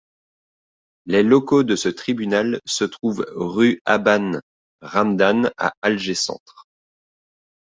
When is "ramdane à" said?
4.81-5.73